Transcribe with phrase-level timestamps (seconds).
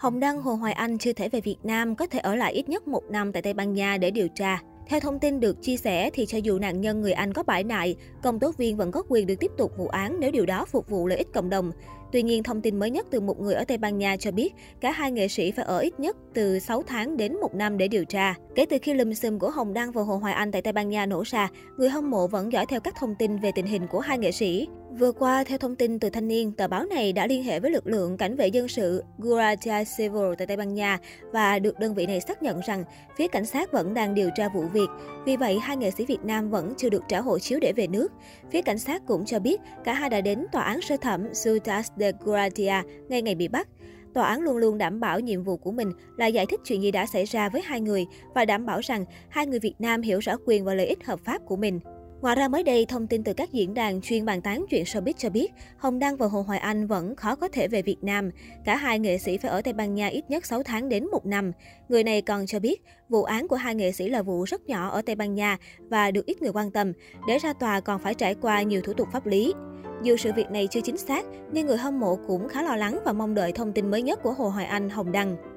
[0.00, 2.68] Hồng Đăng, Hồ Hoài Anh chưa thể về Việt Nam, có thể ở lại ít
[2.68, 4.60] nhất một năm tại Tây Ban Nha để điều tra.
[4.86, 7.64] Theo thông tin được chia sẻ thì cho dù nạn nhân người Anh có bãi
[7.64, 10.64] nại, công tố viên vẫn có quyền được tiếp tục vụ án nếu điều đó
[10.64, 11.72] phục vụ lợi ích cộng đồng.
[12.12, 14.54] Tuy nhiên, thông tin mới nhất từ một người ở Tây Ban Nha cho biết
[14.80, 17.88] cả hai nghệ sĩ phải ở ít nhất từ 6 tháng đến 1 năm để
[17.88, 18.34] điều tra.
[18.54, 20.88] Kể từ khi lùm xùm của Hồng Đăng và Hồ Hoài Anh tại Tây Ban
[20.88, 23.86] Nha nổ ra, người hâm mộ vẫn dõi theo các thông tin về tình hình
[23.86, 24.68] của hai nghệ sĩ.
[24.98, 27.70] Vừa qua, theo thông tin từ Thanh niên, tờ báo này đã liên hệ với
[27.70, 30.98] lực lượng cảnh vệ dân sự Guardia Civil tại Tây Ban Nha
[31.32, 32.84] và được đơn vị này xác nhận rằng
[33.16, 34.88] phía cảnh sát vẫn đang điều tra vụ việc.
[35.24, 37.86] Vì vậy, hai nghệ sĩ Việt Nam vẫn chưa được trả hộ chiếu để về
[37.86, 38.12] nước.
[38.50, 41.86] Phía cảnh sát cũng cho biết cả hai đã đến tòa án sơ thẩm Ciutat
[41.96, 43.68] de Guardia ngay ngày bị bắt.
[44.14, 46.90] Tòa án luôn luôn đảm bảo nhiệm vụ của mình là giải thích chuyện gì
[46.90, 50.18] đã xảy ra với hai người và đảm bảo rằng hai người Việt Nam hiểu
[50.18, 51.80] rõ quyền và lợi ích hợp pháp của mình.
[52.20, 55.12] Ngoài ra mới đây, thông tin từ các diễn đàn chuyên bàn tán chuyện showbiz
[55.16, 58.30] cho biết, Hồng Đăng và Hồ Hoài Anh vẫn khó có thể về Việt Nam.
[58.64, 61.26] Cả hai nghệ sĩ phải ở Tây Ban Nha ít nhất 6 tháng đến 1
[61.26, 61.52] năm.
[61.88, 64.88] Người này còn cho biết, vụ án của hai nghệ sĩ là vụ rất nhỏ
[64.88, 66.92] ở Tây Ban Nha và được ít người quan tâm.
[67.28, 69.54] Để ra tòa còn phải trải qua nhiều thủ tục pháp lý.
[70.02, 72.98] Dù sự việc này chưa chính xác, nhưng người hâm mộ cũng khá lo lắng
[73.04, 75.55] và mong đợi thông tin mới nhất của Hồ Hoài Anh, Hồng Đăng.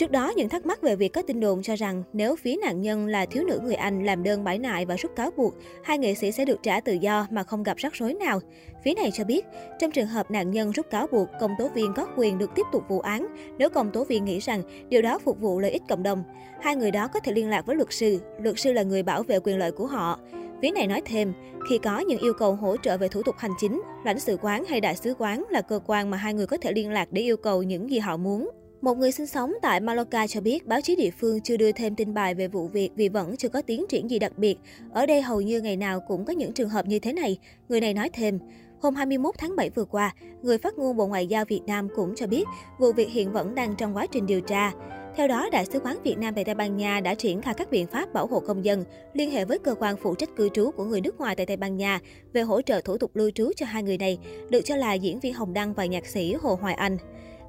[0.00, 2.80] Trước đó, những thắc mắc về việc có tin đồn cho rằng nếu phía nạn
[2.80, 5.98] nhân là thiếu nữ người Anh làm đơn bãi nại và rút cáo buộc, hai
[5.98, 8.40] nghệ sĩ sẽ được trả tự do mà không gặp rắc rối nào.
[8.84, 9.46] Phía này cho biết,
[9.78, 12.66] trong trường hợp nạn nhân rút cáo buộc, công tố viên có quyền được tiếp
[12.72, 13.26] tục vụ án
[13.58, 16.24] nếu công tố viên nghĩ rằng điều đó phục vụ lợi ích cộng đồng.
[16.60, 19.22] Hai người đó có thể liên lạc với luật sư, luật sư là người bảo
[19.22, 20.18] vệ quyền lợi của họ.
[20.62, 21.32] Phía này nói thêm,
[21.68, 24.64] khi có những yêu cầu hỗ trợ về thủ tục hành chính, lãnh sự quán
[24.64, 27.22] hay đại sứ quán là cơ quan mà hai người có thể liên lạc để
[27.22, 28.50] yêu cầu những gì họ muốn.
[28.80, 31.96] Một người sinh sống tại Mallorca cho biết báo chí địa phương chưa đưa thêm
[31.96, 34.58] tin bài về vụ việc vì vẫn chưa có tiến triển gì đặc biệt.
[34.92, 37.38] Ở đây hầu như ngày nào cũng có những trường hợp như thế này.
[37.68, 38.38] Người này nói thêm,
[38.80, 42.14] Hôm 21 tháng 7 vừa qua, người phát ngôn Bộ Ngoại giao Việt Nam cũng
[42.14, 42.44] cho biết
[42.78, 44.72] vụ việc hiện vẫn đang trong quá trình điều tra.
[45.16, 47.70] Theo đó, Đại sứ quán Việt Nam tại Tây Ban Nha đã triển khai các
[47.70, 50.70] biện pháp bảo hộ công dân, liên hệ với cơ quan phụ trách cư trú
[50.70, 52.00] của người nước ngoài tại Tây Ban Nha
[52.32, 54.18] về hỗ trợ thủ tục lưu trú cho hai người này,
[54.50, 56.96] được cho là diễn viên Hồng Đăng và nhạc sĩ Hồ Hoài Anh.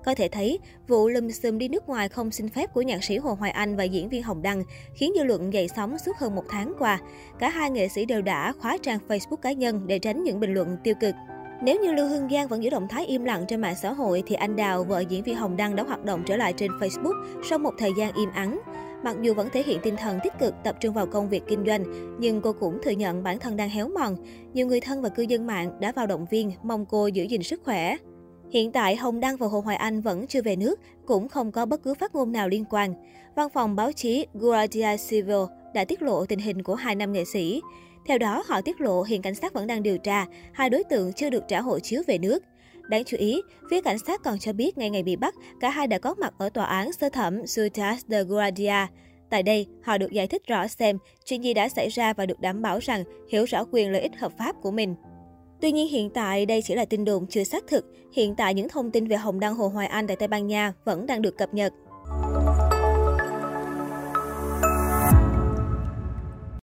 [0.06, 3.18] Có thể thấy, vụ lùm xùm đi nước ngoài không xin phép của nhạc sĩ
[3.18, 4.64] Hồ Hoài Anh và diễn viên Hồng Đăng
[4.94, 7.00] khiến dư luận dậy sóng suốt hơn một tháng qua.
[7.40, 10.54] Cả hai nghệ sĩ đều đã khóa trang Facebook cá nhân để tránh những bình
[10.54, 11.16] luận tiêu cực.
[11.64, 14.24] Nếu như Lưu Hương Giang vẫn giữ động thái im lặng trên mạng xã hội
[14.26, 17.24] thì anh Đào, vợ diễn viên Hồng Đăng đã hoạt động trở lại trên Facebook
[17.50, 18.60] sau một thời gian im ắng.
[19.04, 21.66] Mặc dù vẫn thể hiện tinh thần tích cực tập trung vào công việc kinh
[21.66, 21.84] doanh,
[22.20, 24.16] nhưng cô cũng thừa nhận bản thân đang héo mòn.
[24.54, 27.44] Nhiều người thân và cư dân mạng đã vào động viên mong cô giữ gìn
[27.44, 27.98] sức khỏe.
[28.52, 31.66] Hiện tại, Hồng Đăng và Hồ Hoài Anh vẫn chưa về nước, cũng không có
[31.66, 32.94] bất cứ phát ngôn nào liên quan.
[33.36, 35.38] Văn phòng báo chí Guardia Civil
[35.74, 37.62] đã tiết lộ tình hình của hai nam nghệ sĩ.
[38.08, 41.14] Theo đó, họ tiết lộ hiện cảnh sát vẫn đang điều tra, hai đối tượng
[41.14, 42.44] chưa được trả hộ chiếu về nước.
[42.88, 45.88] Đáng chú ý, phía cảnh sát còn cho biết ngay ngày bị bắt, cả hai
[45.88, 48.88] đã có mặt ở tòa án sơ thẩm Ciutat de Guardia.
[49.30, 52.40] Tại đây, họ được giải thích rõ xem chuyện gì đã xảy ra và được
[52.40, 54.96] đảm bảo rằng hiểu rõ quyền lợi ích hợp pháp của mình.
[55.62, 57.86] Tuy nhiên hiện tại đây chỉ là tin đồn chưa xác thực.
[58.14, 60.74] Hiện tại những thông tin về Hồng Đăng Hồ Hoài Anh tại Tây Ban Nha
[60.86, 61.74] vẫn đang được cập nhật.